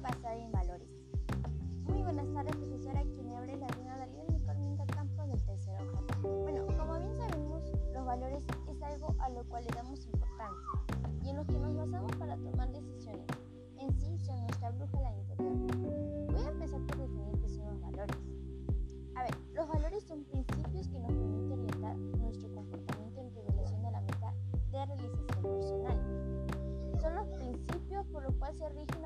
[0.00, 0.88] basada en valores.
[1.84, 6.04] Muy buenas tardes, profesora, quien abre la luna Darío Nicolás Campos del Tercer Ojo.
[6.42, 10.68] Bueno, como bien sabemos, los valores es algo a lo cual le damos importancia
[11.22, 13.26] y en los que nos basamos para tomar decisiones.
[13.78, 15.52] En sí, son nuestra brújula interior.
[16.32, 18.16] Voy a empezar por definir qué son los valores.
[19.16, 23.90] A ver, los valores son principios que nos permiten orientar nuestro comportamiento en revelación de
[23.90, 24.34] la meta
[24.70, 25.98] de realización personal.
[27.00, 28.99] Son los principios por los cuales se rigen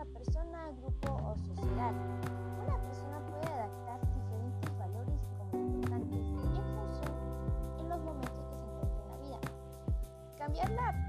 [0.73, 1.93] grupo o sociedad.
[2.63, 7.15] Una persona puede adaptar diferentes valores como importantes en función
[7.79, 9.41] en los momentos que se encuentra en la vida.
[10.39, 11.04] Cambiar la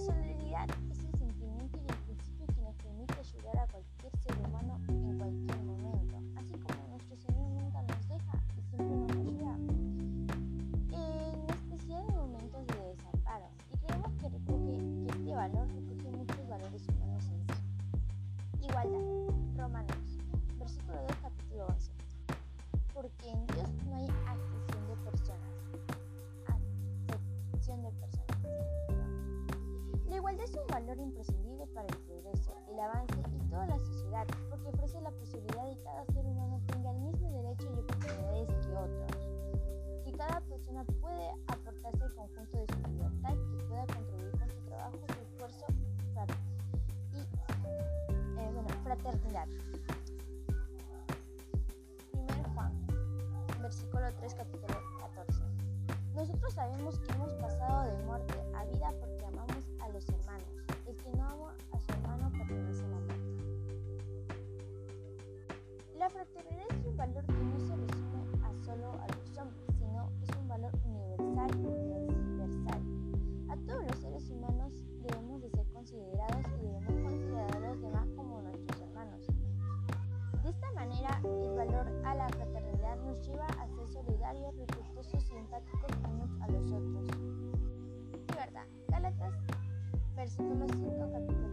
[0.00, 4.80] solidaridad es el sentimiento y el principio que nos permite ayudar a cualquier ser humano
[4.88, 9.56] en cualquier momento, así como nuestro Señor nunca nos deja y siempre nos ayuda,
[10.92, 13.50] en especial en momentos de desamparo.
[13.72, 18.66] Y creemos que, recoge, este valor recoge muchos valores humanos en sí.
[18.66, 19.20] Igualdad.
[19.56, 20.18] Romanos,
[20.58, 21.92] versículo 2, capítulo 11.
[22.94, 23.46] Porque en
[42.34, 45.66] conjunto de su libertad, que pueda contribuir con su trabajo, su esfuerzo
[47.12, 47.18] y
[48.38, 49.48] eh, bueno, fraternidad.
[52.12, 52.86] 1 Juan,
[53.60, 55.42] versículo 3, capítulo 14.
[56.14, 59.29] Nosotros sabemos que hemos pasado de muerte a vida porque
[84.32, 87.08] respetuosos y empáticos unos a los otros.
[88.28, 88.66] Libertad.
[88.88, 89.34] Gálatas,
[90.14, 91.49] versículo 5, capítulo